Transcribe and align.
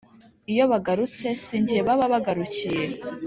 Iyo 0.51 0.63
bagarutse, 0.71 1.25
si 1.43 1.55
jye 1.67 1.79
baba 1.87 2.05
bagarukiye, 2.13 2.85